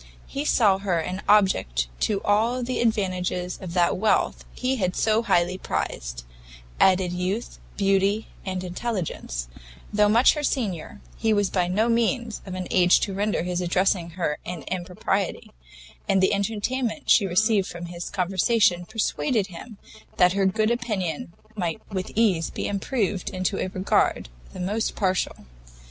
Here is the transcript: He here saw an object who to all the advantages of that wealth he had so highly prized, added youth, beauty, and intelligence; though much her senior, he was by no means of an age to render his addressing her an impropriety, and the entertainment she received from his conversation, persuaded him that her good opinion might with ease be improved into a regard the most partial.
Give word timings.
He 0.25 0.39
here 0.39 0.45
saw 0.47 0.77
an 0.77 1.21
object 1.29 1.83
who 1.83 1.99
to 2.07 2.21
all 2.23 2.63
the 2.63 2.79
advantages 2.81 3.59
of 3.61 3.75
that 3.75 3.95
wealth 3.97 4.45
he 4.51 4.77
had 4.77 4.95
so 4.95 5.21
highly 5.21 5.59
prized, 5.59 6.23
added 6.79 7.13
youth, 7.13 7.59
beauty, 7.77 8.27
and 8.43 8.63
intelligence; 8.63 9.47
though 9.93 10.09
much 10.09 10.33
her 10.33 10.41
senior, 10.41 11.01
he 11.19 11.33
was 11.35 11.51
by 11.51 11.67
no 11.67 11.87
means 11.87 12.41
of 12.47 12.55
an 12.55 12.67
age 12.71 12.99
to 13.01 13.13
render 13.13 13.43
his 13.43 13.61
addressing 13.61 14.09
her 14.17 14.39
an 14.43 14.63
impropriety, 14.69 15.51
and 16.09 16.19
the 16.19 16.33
entertainment 16.33 17.07
she 17.07 17.27
received 17.27 17.67
from 17.67 17.85
his 17.85 18.09
conversation, 18.09 18.85
persuaded 18.87 19.45
him 19.53 19.77
that 20.17 20.33
her 20.33 20.47
good 20.47 20.71
opinion 20.71 21.31
might 21.55 21.79
with 21.91 22.11
ease 22.15 22.49
be 22.49 22.65
improved 22.67 23.29
into 23.29 23.59
a 23.59 23.67
regard 23.67 24.29
the 24.51 24.59
most 24.59 24.95
partial. 24.95 25.45